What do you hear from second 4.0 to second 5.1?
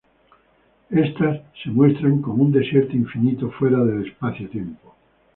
Espacio-tiempo.